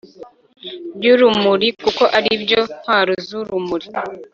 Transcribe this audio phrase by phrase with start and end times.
[0.97, 3.87] by'urumuri, kuko ari byo ntwaro z'urumuri